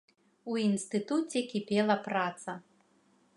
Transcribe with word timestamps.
У 0.53 0.55
інстытуце 0.61 1.39
кіпела 1.51 1.99
праца. 2.09 2.57